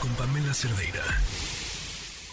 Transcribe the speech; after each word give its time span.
Con 0.00 0.10
Pamela. 0.14 0.52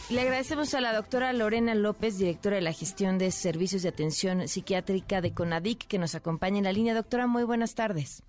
Le 0.10 0.22
agradecemos 0.22 0.74
a 0.74 0.80
la 0.80 0.94
doctora 0.94 1.34
Lorena 1.34 1.76
López, 1.76 2.18
directora 2.18 2.56
de 2.56 2.62
la 2.62 2.72
gestión 2.72 3.18
de 3.18 3.30
servicios 3.30 3.82
de 3.82 3.90
atención 3.90 4.48
psiquiátrica 4.48 5.20
de 5.20 5.34
CONADIC, 5.34 5.86
que 5.86 6.00
nos 6.00 6.16
acompaña 6.16 6.60
en 6.60 6.64
la 6.64 6.72
línea. 6.72 6.94
Doctora, 6.94 7.28
muy 7.28 7.44
buenas 7.44 7.76
tardes. 7.76 8.24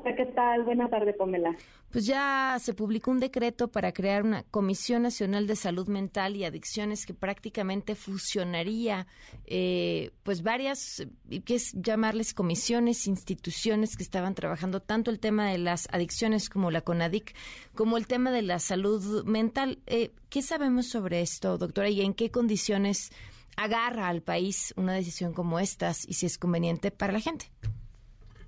¿Qué 0.00 0.26
tal? 0.26 0.64
Buenas 0.64 0.90
tardes, 0.90 1.14
Pamela. 1.16 1.54
Pues 1.90 2.06
ya 2.06 2.56
se 2.60 2.72
publicó 2.72 3.10
un 3.10 3.20
decreto 3.20 3.68
para 3.68 3.92
crear 3.92 4.22
una 4.22 4.42
Comisión 4.44 5.02
Nacional 5.02 5.46
de 5.46 5.56
Salud 5.56 5.88
Mental 5.88 6.36
y 6.36 6.44
Adicciones 6.44 7.04
que 7.04 7.12
prácticamente 7.12 7.94
fusionaría 7.94 9.06
eh, 9.46 10.10
pues 10.22 10.42
varias, 10.42 11.06
que 11.44 11.54
es 11.56 11.72
llamarles 11.74 12.32
comisiones, 12.32 13.06
instituciones 13.06 13.96
que 13.96 14.02
estaban 14.02 14.34
trabajando 14.34 14.80
tanto 14.80 15.10
el 15.10 15.20
tema 15.20 15.50
de 15.50 15.58
las 15.58 15.86
adicciones 15.92 16.48
como 16.48 16.70
la 16.70 16.80
CONADIC, 16.80 17.34
como 17.74 17.98
el 17.98 18.06
tema 18.06 18.30
de 18.30 18.42
la 18.42 18.58
salud 18.58 19.24
mental. 19.24 19.80
Eh, 19.86 20.12
¿Qué 20.30 20.40
sabemos 20.40 20.86
sobre 20.86 21.20
esto, 21.20 21.58
doctora, 21.58 21.90
y 21.90 22.00
en 22.00 22.14
qué 22.14 22.30
condiciones 22.30 23.10
agarra 23.56 24.08
al 24.08 24.22
país 24.22 24.72
una 24.76 24.94
decisión 24.94 25.34
como 25.34 25.60
estas 25.60 26.08
y 26.08 26.14
si 26.14 26.24
es 26.24 26.38
conveniente 26.38 26.90
para 26.90 27.12
la 27.12 27.20
gente? 27.20 27.50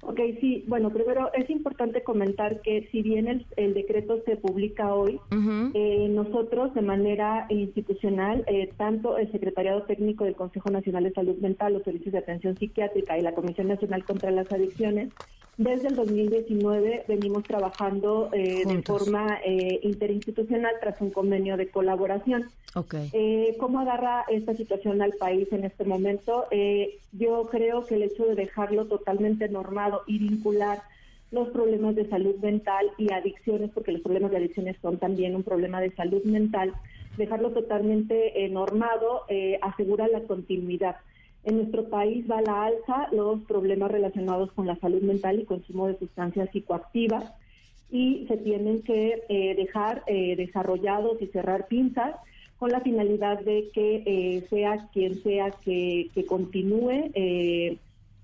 Ok, 0.06 0.20
sí, 0.40 0.64
bueno, 0.68 0.90
primero 0.90 1.32
es 1.32 1.48
importante 1.48 2.02
comentar 2.02 2.60
que 2.60 2.88
si 2.92 3.00
bien 3.00 3.46
el, 3.56 3.74
decreto 3.74 4.20
se 4.26 4.36
publica 4.36 4.94
hoy, 4.94 5.18
eh, 5.72 6.08
nosotros 6.10 6.74
de 6.74 6.82
manera 6.82 7.46
institucional, 7.48 8.44
eh, 8.46 8.70
tanto 8.76 9.16
el 9.16 9.32
Secretariado 9.32 9.82
Técnico 9.84 10.24
del 10.24 10.36
Consejo 10.36 10.70
Nacional 10.70 11.04
de 11.04 11.12
Salud 11.12 11.36
Mental, 11.38 11.72
los 11.72 11.84
Servicios 11.84 12.12
de 12.12 12.18
Atención 12.18 12.56
Psiquiátrica 12.56 13.16
y 13.16 13.22
la 13.22 13.34
Comisión 13.34 13.68
Nacional 13.68 14.04
contra 14.04 14.30
las 14.30 14.52
Adicciones, 14.52 15.10
desde 15.56 15.88
el 15.88 15.94
2019 15.94 17.04
venimos 17.06 17.44
trabajando 17.44 18.28
eh, 18.32 18.64
de 18.66 18.82
forma 18.82 19.38
eh, 19.44 19.78
interinstitucional 19.82 20.72
tras 20.80 21.00
un 21.00 21.10
convenio 21.10 21.56
de 21.56 21.68
colaboración. 21.68 22.50
Okay. 22.74 23.08
Eh, 23.12 23.56
¿Cómo 23.58 23.80
agarra 23.80 24.24
esta 24.28 24.54
situación 24.54 25.00
al 25.00 25.12
país 25.12 25.46
en 25.52 25.64
este 25.64 25.84
momento? 25.84 26.46
Eh, 26.50 26.98
yo 27.12 27.48
creo 27.50 27.86
que 27.86 27.94
el 27.94 28.02
hecho 28.02 28.26
de 28.26 28.34
dejarlo 28.34 28.86
totalmente 28.86 29.48
normado 29.48 30.02
y 30.08 30.18
vincular 30.18 30.82
los 31.30 31.48
problemas 31.50 31.94
de 31.94 32.08
salud 32.08 32.34
mental 32.36 32.90
y 32.98 33.12
adicciones, 33.12 33.70
porque 33.72 33.92
los 33.92 34.02
problemas 34.02 34.32
de 34.32 34.38
adicciones 34.38 34.76
son 34.82 34.98
también 34.98 35.36
un 35.36 35.44
problema 35.44 35.80
de 35.80 35.92
salud 35.94 36.22
mental, 36.24 36.72
dejarlo 37.16 37.50
totalmente 37.50 38.48
normado 38.50 39.22
asegura 39.62 40.06
la 40.08 40.20
continuidad. 40.20 40.96
En 41.44 41.56
nuestro 41.56 41.88
país 41.88 42.24
va 42.30 42.38
a 42.38 42.42
la 42.42 42.64
alza 42.64 43.08
los 43.12 43.42
problemas 43.42 43.90
relacionados 43.90 44.50
con 44.52 44.66
la 44.66 44.76
salud 44.76 45.02
mental 45.02 45.40
y 45.40 45.44
consumo 45.44 45.86
de 45.88 45.98
sustancias 45.98 46.48
psicoactivas 46.52 47.32
y 47.90 48.26
se 48.26 48.36
tienen 48.38 48.82
que 48.82 49.22
eh, 49.28 49.54
dejar 49.54 50.02
eh, 50.06 50.36
desarrollados 50.36 51.20
y 51.20 51.26
cerrar 51.26 51.68
pinzas 51.68 52.16
con 52.58 52.70
la 52.70 52.80
finalidad 52.80 53.40
de 53.40 53.68
que 53.74 54.02
eh, 54.06 54.46
sea 54.48 54.88
quien 54.92 55.22
sea 55.22 55.50
que, 55.50 56.08
que 56.14 56.24
continúe 56.24 57.10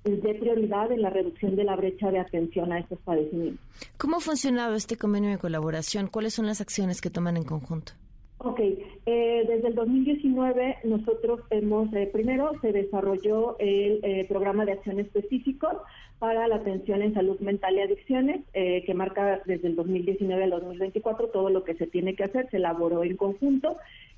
de 0.03 0.35
prioridad 0.35 0.91
en 0.91 1.03
la 1.03 1.11
reducción 1.11 1.57
de 1.57 1.65
la 1.65 1.77
brecha 1.77 2.11
de 2.11 2.21
atención 2.21 2.73
a 2.73 2.79
estos 2.79 2.99
padecimientos. 3.01 3.61
¿Cómo 3.99 4.17
ha 4.17 4.21
funcionado 4.21 4.75
este 4.75 4.97
convenio 4.97 5.29
de 5.29 5.37
colaboración? 5.37 6.07
¿Cuáles 6.07 6.33
son 6.33 6.47
las 6.47 6.63
acciones 6.63 7.03
que 7.03 7.11
toman 7.11 7.37
en 7.37 7.45
conjunto? 7.45 7.93
Ok, 8.39 8.61
eh, 9.07 9.45
desde 9.49 9.69
el 9.69 9.75
2019 9.75 10.79
nosotros 10.85 11.41
hemos, 11.51 11.93
eh, 11.95 12.09
primero 12.13 12.53
se 12.61 12.73
desarrolló 12.73 13.57
el 13.59 14.01
eh, 14.03 14.27
programa 14.29 14.65
de 14.65 14.73
acción 14.73 15.01
específico 15.01 15.83
para 16.19 16.47
la 16.49 16.57
atención 16.57 17.01
en 17.01 17.15
salud 17.15 17.41
mental 17.41 17.77
y 17.77 17.81
adicciones, 17.81 18.43
que 18.53 18.93
marca 18.95 19.41
desde 19.47 19.69
el 19.69 19.75
2019 19.75 20.45
al 20.45 20.51
2024 20.51 21.29
todo 21.29 21.49
lo 21.49 21.65
que 21.65 21.73
se 21.77 21.87
tiene 21.87 22.15
que 22.15 22.25
hacer, 22.25 22.47
se 22.51 22.59
elaboró 22.59 23.03
en 23.05 23.17
conjunto. 23.17 23.77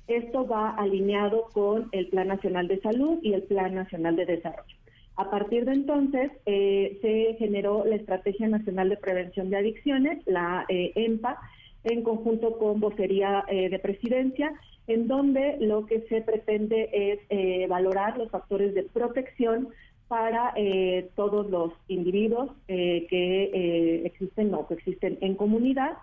Esto 0.09 0.45
va 0.45 0.71
alineado 0.71 1.47
con 1.53 1.87
el 1.93 2.07
Plan 2.07 2.27
Nacional 2.27 2.67
de 2.67 2.81
Salud 2.81 3.19
y 3.21 3.31
el 3.31 3.43
Plan 3.43 3.73
Nacional 3.73 4.17
de 4.17 4.25
Desarrollo. 4.25 4.75
A 5.15 5.31
partir 5.31 5.63
de 5.63 5.71
entonces 5.71 6.29
se 6.43 7.37
generó 7.39 7.85
la 7.85 7.95
Estrategia 7.95 8.49
Nacional 8.49 8.89
de 8.89 8.97
Prevención 8.97 9.49
de 9.49 9.57
Adicciones, 9.59 10.21
la 10.25 10.65
EMPA, 10.67 11.39
en 11.83 12.03
conjunto 12.03 12.57
con 12.57 12.79
vocería 12.79 13.43
eh, 13.47 13.69
de 13.69 13.79
presidencia, 13.79 14.53
en 14.87 15.07
donde 15.07 15.57
lo 15.59 15.85
que 15.85 16.01
se 16.09 16.21
pretende 16.21 16.89
es 16.91 17.19
eh, 17.29 17.67
valorar 17.67 18.17
los 18.17 18.29
factores 18.29 18.73
de 18.73 18.83
protección 18.83 19.69
para 20.07 20.53
eh, 20.55 21.09
todos 21.15 21.49
los 21.49 21.71
individuos 21.87 22.51
que 22.67 24.01
existen 24.05 24.53
o 24.53 24.67
que 24.67 24.75
existen 24.75 25.17
en 25.21 25.35
comunidad 25.35 25.93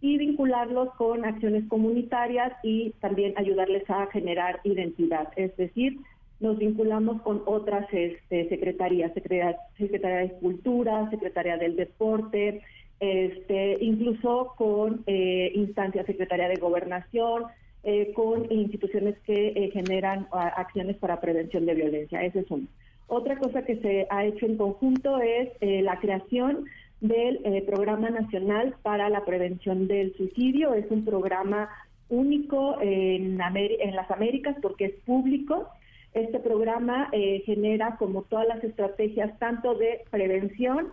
y 0.00 0.18
vincularlos 0.18 0.92
con 0.96 1.24
acciones 1.24 1.64
comunitarias 1.68 2.52
y 2.62 2.90
también 3.00 3.32
ayudarles 3.36 3.88
a 3.88 4.06
generar 4.08 4.60
identidad. 4.64 5.28
Es 5.36 5.56
decir, 5.56 5.98
nos 6.40 6.58
vinculamos 6.58 7.22
con 7.22 7.42
otras 7.46 7.86
este, 7.90 8.48
secretarías, 8.50 9.12
Secretaría 9.14 10.18
de 10.18 10.32
Cultura, 10.40 11.08
Secretaría 11.10 11.56
del 11.56 11.76
Deporte, 11.76 12.60
este, 13.00 13.78
incluso 13.80 14.52
con 14.56 15.04
eh, 15.06 15.52
instancias 15.54 16.04
Secretaría 16.04 16.48
de 16.48 16.56
Gobernación, 16.56 17.44
eh, 17.84 18.12
con 18.14 18.50
instituciones 18.50 19.16
que 19.26 19.48
eh, 19.48 19.70
generan 19.72 20.26
acciones 20.32 20.96
para 20.96 21.20
prevención 21.20 21.66
de 21.66 21.74
violencia. 21.74 22.22
Ese 22.22 22.40
es 22.40 22.50
uno. 22.50 22.66
Otra 23.06 23.38
cosa 23.38 23.64
que 23.64 23.76
se 23.76 24.06
ha 24.10 24.24
hecho 24.24 24.46
en 24.46 24.56
conjunto 24.56 25.18
es 25.20 25.50
la 25.60 26.00
creación 26.00 26.64
del 27.02 27.62
Programa 27.66 28.08
Nacional 28.08 28.74
para 28.82 29.10
la 29.10 29.26
Prevención 29.26 29.86
del 29.86 30.16
Suicidio. 30.16 30.72
Es 30.72 30.90
un 30.90 31.04
programa 31.04 31.68
único 32.08 32.80
en, 32.80 33.38
en 33.40 33.94
las 33.94 34.10
Américas 34.10 34.56
porque 34.62 34.86
es 34.86 34.94
público. 35.04 35.68
Este 36.14 36.40
programa 36.40 37.10
genera 37.44 37.96
como 37.98 38.22
todas 38.22 38.48
las 38.48 38.64
estrategias 38.64 39.38
tanto 39.38 39.74
de 39.74 40.00
prevención 40.10 40.92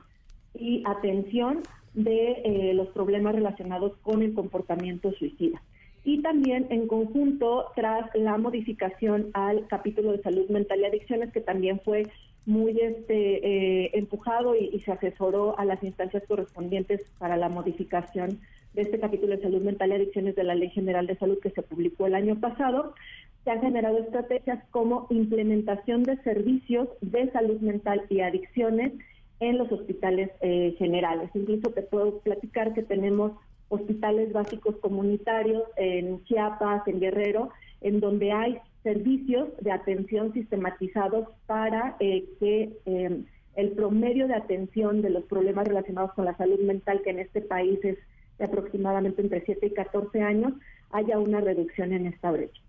y 0.54 0.84
atención 0.86 1.62
de 1.94 2.42
eh, 2.44 2.74
los 2.74 2.88
problemas 2.90 3.36
relacionados 3.36 3.98
con 4.02 4.22
el 4.22 4.34
comportamiento 4.34 5.12
suicida. 5.14 5.62
Y 6.04 6.22
también 6.22 6.68
en 6.70 6.88
conjunto, 6.88 7.68
tras 7.76 8.10
la 8.16 8.38
modificación 8.38 9.30
al 9.34 9.68
capítulo 9.68 10.12
de 10.12 10.22
salud 10.22 10.50
mental 10.50 10.80
y 10.80 10.86
adicciones, 10.86 11.32
que 11.32 11.42
también 11.42 11.80
fue 11.86 12.08
muy 12.46 12.72
este, 12.80 13.86
eh, 13.86 13.92
empujado 13.94 14.56
y, 14.56 14.80
se 14.80 14.92
asesoró 14.92 15.58
a 15.60 15.66
las 15.66 15.84
instancias 15.84 16.24
correspondientes 16.28 17.02
para 17.20 17.38
la 17.38 17.50
modificación 17.50 18.40
de 18.74 18.82
este 18.82 19.00
capítulo 19.00 19.36
de 19.36 19.44
salud 19.44 19.62
mental 19.62 19.92
y 19.92 19.96
adicciones 19.96 20.36
de 20.36 20.44
la 20.44 20.56
Ley 20.56 20.70
General 20.70 21.06
de 21.06 21.18
Salud 21.18 21.40
que 21.40 21.52
se 21.52 21.62
publicó 21.62 22.08
el 22.08 22.16
año 22.16 22.40
pasado, 22.40 22.96
se 23.44 23.52
han 23.52 23.62
generado 23.62 24.00
estrategias 24.00 24.64
como 24.72 25.08
implementación 25.10 26.04
de 26.04 26.18
servicios 26.24 26.88
de 27.02 27.32
salud 27.32 27.60
mental 27.60 28.04
y 28.10 28.22
adicciones 28.22 28.94
en 29.40 29.58
los 29.58 29.72
hospitales 29.72 30.30
eh, 30.42 30.76
generales. 30.78 31.30
Incluso 31.34 31.72
te 31.72 31.82
puedo 31.82 32.20
platicar 32.20 32.74
que 32.74 32.84
tenemos 32.84 33.34
hospitales 33.72 34.34
básicos 34.34 34.76
comunitarios 34.78 35.64
en 35.78 36.24
Chiapas, 36.26 36.86
en 36.88 37.00
Guerrero, 37.00 37.50
en 37.80 38.00
donde 38.00 38.32
hay 38.32 38.58
servicios 38.84 39.50
de 39.62 39.72
atención 39.72 40.34
sistematizados 40.34 41.30
para 41.48 41.96
eh, 42.00 42.26
que 42.40 42.74
em, 42.86 43.26
el 43.56 43.72
promedio 43.72 44.28
de 44.28 44.36
atención 44.36 45.02
de 45.02 45.10
los 45.10 45.24
problemas 45.24 45.68
relacionados 45.68 46.14
con 46.14 46.26
la 46.26 46.36
salud 46.36 46.60
mental, 46.60 47.02
que 47.02 47.12
en 47.12 47.20
este 47.20 47.42
país 47.42 47.80
es 47.84 47.98
de 48.38 48.46
aproximadamente 48.46 49.22
entre 49.22 49.46
7 49.46 49.68
y 49.68 49.74
14 49.74 50.22
años, 50.22 50.54
haya 50.92 51.18
una 51.18 51.40
reducción 51.40 51.94
en 51.94 52.08
esta 52.08 52.32
brecha. 52.32 52.62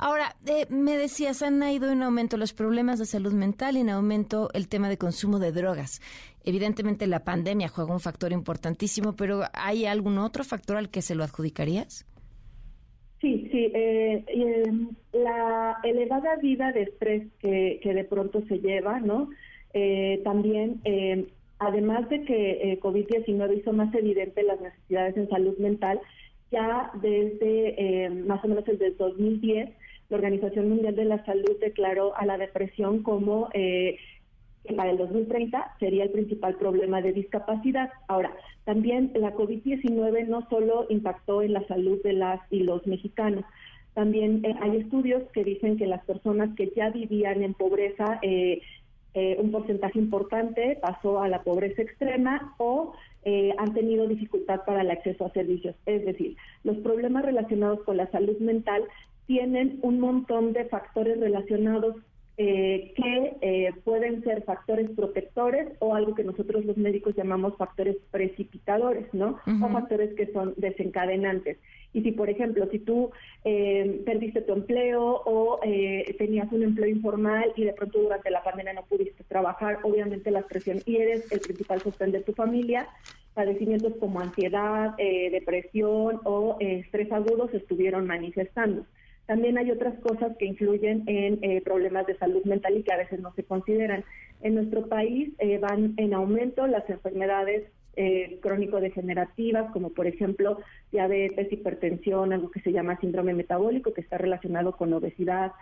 Ahora, 0.00 0.36
eh, 0.46 0.66
me 0.70 0.96
decías, 0.96 1.42
han 1.42 1.60
ido 1.68 1.90
en 1.90 2.02
aumento 2.02 2.36
los 2.36 2.52
problemas 2.52 3.00
de 3.00 3.04
salud 3.04 3.32
mental 3.32 3.76
y 3.76 3.80
en 3.80 3.90
aumento 3.90 4.48
el 4.54 4.68
tema 4.68 4.88
de 4.88 4.96
consumo 4.96 5.40
de 5.40 5.50
drogas. 5.50 6.00
Evidentemente 6.44 7.08
la 7.08 7.24
pandemia 7.24 7.66
juega 7.68 7.92
un 7.92 7.98
factor 7.98 8.30
importantísimo, 8.30 9.16
pero 9.16 9.42
¿hay 9.52 9.86
algún 9.86 10.18
otro 10.18 10.44
factor 10.44 10.76
al 10.76 10.88
que 10.88 11.02
se 11.02 11.16
lo 11.16 11.24
adjudicarías? 11.24 12.06
Sí, 13.20 13.48
sí. 13.50 13.72
Eh, 13.74 14.24
eh, 14.28 14.72
la 15.12 15.78
elevada 15.82 16.36
vida 16.36 16.70
de 16.70 16.82
estrés 16.82 17.26
que, 17.40 17.80
de 17.82 18.04
pronto 18.04 18.40
se 18.46 18.58
lleva, 18.58 19.00
¿no? 19.00 19.30
también, 20.24 20.80
además 21.60 22.08
de 22.08 22.24
que 22.24 22.80
COVID-19 22.82 23.58
hizo 23.58 23.72
más 23.72 23.94
evidente 23.94 24.42
las 24.42 24.60
necesidades 24.60 25.16
en 25.16 25.28
salud 25.28 25.56
mental, 25.58 26.00
ya 26.50 26.90
desde 27.00 28.10
más 28.26 28.42
o 28.44 28.48
menos 28.48 28.66
el 28.66 28.96
2010 28.96 29.70
la 30.08 30.16
Organización 30.16 30.68
Mundial 30.68 30.96
de 30.96 31.04
la 31.04 31.24
Salud 31.24 31.56
declaró 31.60 32.16
a 32.16 32.24
la 32.24 32.38
depresión 32.38 33.02
como 33.02 33.48
eh, 33.52 33.98
que 34.66 34.74
para 34.74 34.90
el 34.90 34.98
2030 34.98 35.76
sería 35.78 36.04
el 36.04 36.10
principal 36.10 36.56
problema 36.56 37.00
de 37.00 37.12
discapacidad. 37.12 37.90
Ahora, 38.06 38.32
también 38.64 39.12
la 39.14 39.34
COVID-19 39.34 40.26
no 40.26 40.46
solo 40.48 40.86
impactó 40.88 41.42
en 41.42 41.52
la 41.52 41.66
salud 41.66 42.02
de 42.02 42.12
las 42.14 42.40
y 42.50 42.60
los 42.60 42.86
mexicanos, 42.86 43.44
también 43.98 44.44
eh, 44.44 44.54
hay 44.60 44.76
estudios 44.76 45.24
que 45.32 45.42
dicen 45.42 45.76
que 45.76 45.86
las 45.86 46.04
personas 46.04 46.54
que 46.56 46.72
ya 46.76 46.90
vivían 46.90 47.42
en 47.42 47.52
pobreza, 47.52 48.20
eh, 48.22 48.62
un 49.40 49.50
porcentaje 49.50 49.98
importante 49.98 50.78
pasó 50.80 51.20
a 51.20 51.26
la 51.26 51.42
pobreza 51.42 51.82
extrema 51.82 52.54
o 52.58 52.92
eh, 53.24 53.52
han 53.58 53.74
tenido 53.74 54.06
dificultad 54.06 54.60
para 54.64 54.82
el 54.82 54.90
acceso 54.92 55.26
a 55.26 55.32
servicios. 55.32 55.74
Es 55.86 56.04
decir, 56.04 56.36
los 56.62 56.76
problemas 56.76 57.24
relacionados 57.24 57.82
con 57.82 57.96
la 57.96 58.08
salud 58.12 58.38
mental 58.38 58.84
tienen 59.28 59.78
un 59.82 60.00
montón 60.00 60.54
de 60.54 60.64
factores 60.64 61.20
relacionados 61.20 61.96
eh, 62.38 62.94
que 62.96 63.36
eh, 63.42 63.72
pueden 63.84 64.22
ser 64.24 64.42
factores 64.44 64.88
protectores 64.90 65.68
o 65.80 65.94
algo 65.94 66.14
que 66.14 66.24
nosotros 66.24 66.64
los 66.64 66.78
médicos 66.78 67.14
llamamos 67.14 67.56
factores 67.58 67.96
precipitadores, 68.10 69.12
¿no? 69.12 69.38
O 69.60 69.68
factores 69.68 70.14
que 70.14 70.32
son 70.32 70.54
desencadenantes. 70.56 71.58
Y 71.92 72.02
si, 72.02 72.12
por 72.12 72.30
ejemplo, 72.30 72.66
si 72.70 72.78
tú 72.78 73.10
eh, 73.44 74.02
perdiste 74.06 74.40
tu 74.40 74.52
empleo 74.54 75.20
o 75.26 75.60
tenías 76.16 76.50
un 76.50 76.62
empleo 76.62 76.88
informal 76.88 77.52
y 77.54 77.64
de 77.64 77.72
pronto 77.74 77.98
durante 77.98 78.30
la 78.30 78.42
pandemia 78.42 78.72
no 78.72 78.84
pudiste 78.84 79.24
trabajar, 79.24 79.80
obviamente 79.82 80.30
la 80.30 80.42
presión 80.42 80.78
y 80.86 80.96
eres 80.96 81.30
el 81.30 81.40
principal 81.40 81.82
sostén 81.82 82.12
de 82.12 82.20
tu 82.20 82.32
familia, 82.32 82.88
padecimientos 83.34 83.94
como 84.00 84.20
ansiedad, 84.20 84.96
depresión 84.96 86.20
o 86.24 86.56
estrés 86.60 87.12
agudo 87.12 87.48
se 87.50 87.58
estuvieron 87.58 88.06
manifestando. 88.06 88.86
También 89.28 89.58
hay 89.58 89.70
otras 89.70 89.94
cosas 89.98 90.34
que 90.38 90.46
influyen 90.46 91.02
en 91.06 91.38
eh, 91.42 91.60
problemas 91.60 92.06
de 92.06 92.16
salud 92.16 92.42
mental 92.44 92.78
y 92.78 92.82
que 92.82 92.94
a 92.94 92.96
veces 92.96 93.20
no 93.20 93.30
se 93.34 93.44
consideran. 93.44 94.02
En 94.40 94.54
nuestro 94.54 94.88
país 94.88 95.34
eh, 95.38 95.58
van 95.58 95.92
en 95.98 96.14
aumento 96.14 96.66
las 96.66 96.88
enfermedades 96.88 97.64
eh, 97.96 98.38
crónico-degenerativas, 98.40 99.70
como 99.70 99.90
por 99.90 100.06
ejemplo 100.06 100.60
diabetes, 100.90 101.52
hipertensión, 101.52 102.32
algo 102.32 102.50
que 102.50 102.60
se 102.60 102.72
llama 102.72 102.98
síndrome 103.00 103.34
metabólico, 103.34 103.92
que 103.92 104.00
está 104.00 104.16
relacionado 104.16 104.72
con 104.78 104.94
obesidad, 104.94 105.52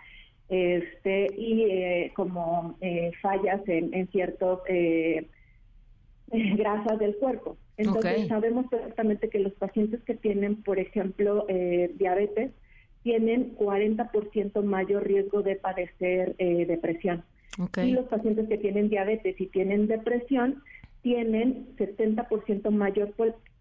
este, 0.47 1.27
y 1.35 2.09
como 2.11 2.77
fallas 3.21 3.67
en, 3.67 3.93
en 3.93 4.07
ciertos 4.07 4.61
grasas 6.31 6.99
del 6.99 7.17
cuerpo. 7.17 7.57
Entonces 7.75 8.29
sabemos 8.29 8.67
perfectamente 8.67 9.27
que 9.27 9.39
los 9.39 9.51
pacientes 9.55 10.01
que 10.03 10.13
tienen, 10.13 10.63
por 10.63 10.79
ejemplo, 10.79 11.45
diabetes, 11.95 12.51
tienen 13.07 13.55
40% 13.55 14.63
mayor 14.63 15.07
riesgo 15.07 15.41
de 15.41 15.55
padecer 15.55 16.35
eh, 16.39 16.65
depresión. 16.65 17.23
Y 17.81 17.91
los 17.91 18.05
pacientes 18.07 18.49
que 18.49 18.57
tienen 18.57 18.89
diabetes 18.89 19.39
y 19.39 19.47
tienen 19.47 19.87
depresión 19.87 20.61
tienen 21.03 21.67
70% 21.77 22.69
mayor 22.69 23.13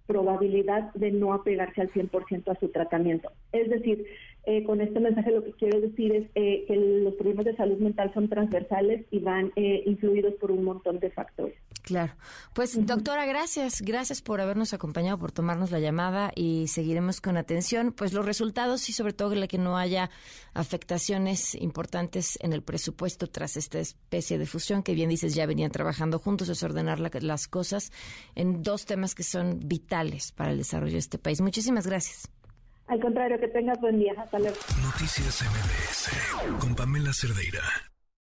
probabilidad 0.09 0.93
de 0.95 1.13
no 1.13 1.33
apegarse 1.33 1.81
al 1.81 1.93
100% 1.93 2.51
a 2.51 2.59
su 2.59 2.71
tratamiento. 2.71 3.31
Es 3.53 3.71
decir, 3.71 4.05
eh, 4.47 4.65
con 4.65 4.81
este 4.81 4.99
mensaje 4.99 5.31
lo 5.31 5.45
que 5.45 5.53
quiero 5.53 5.81
decir 5.81 6.13
es 6.13 6.25
eh, 6.35 6.65
que 6.67 6.75
los 6.75 7.15
problemas 7.15 7.45
de 7.45 7.55
salud 7.55 7.79
mental 7.79 8.13
son 8.15 8.29
transversales 8.29 9.07
y 9.13 9.21
van 9.21 9.53
eh, 9.55 9.85
influidos 9.87 10.35
por 10.35 10.51
un 10.51 10.65
montón 10.65 10.99
de 10.99 11.11
factores. 11.11 11.57
Claro. 11.87 12.15
Pues 12.53 12.85
doctora, 12.85 13.27
gracias. 13.27 13.81
Gracias 13.81 14.21
por 14.21 14.41
habernos 14.41 14.75
acompañado, 14.75 15.19
por 15.19 15.31
tomarnos 15.31 15.71
la 15.71 15.79
llamada 15.79 16.33
y 16.35 16.67
seguiremos 16.67 17.21
con 17.21 17.37
atención 17.37 17.93
pues 17.93 18.13
los 18.13 18.27
resultados 18.27 18.89
y 18.89 18.93
sobre 18.93 19.13
todo 19.13 19.37
la 19.37 19.47
que 19.47 19.57
no 19.57 19.79
haya 19.79 20.11
afectaciones 20.53 21.55
importantes 21.55 22.41
en 22.43 22.53
el 22.53 22.65
presupuesto 22.65 23.29
tras 23.29 23.57
esta 23.57 23.79
especie 23.79 24.37
de 24.37 24.47
fusión 24.47 24.83
que 24.83 24.95
bien 24.95 25.11
dices 25.11 25.37
ya 25.37 25.47
venían 25.47 25.71
trabajando 25.71 26.19
juntos, 26.19 26.49
es 26.49 26.61
ordenar 26.65 26.99
las 26.99 27.47
cosas 27.47 27.93
en 28.35 28.65
dos 28.65 28.85
temas 28.85 29.15
que 29.15 29.23
son 29.23 29.61
vitales 29.63 30.33
para 30.33 30.51
el 30.51 30.59
desarrollo 30.59 30.95
de 30.95 30.99
este 30.99 31.19
país. 31.19 31.41
Muchísimas 31.41 31.87
gracias. 31.87 32.29
Al 32.89 32.99
contrario, 32.99 33.39
que 33.39 33.47
tengas 33.47 33.81
buen 33.81 34.01
día. 34.01 34.13
Hasta 34.19 34.41
luego. 34.41 34.57
Noticias 34.83 35.41
MBS 35.41 36.59
con 36.59 36.75
Pamela 36.75 37.13
Cerdeira. 37.13 37.63